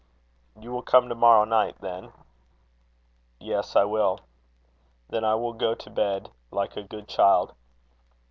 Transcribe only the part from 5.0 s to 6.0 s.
"Then I will go to